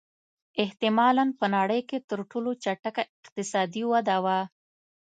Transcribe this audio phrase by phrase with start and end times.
[0.63, 4.39] احتمالًا په نړۍ کې تر ټولو چټکه اقتصادي وده وه.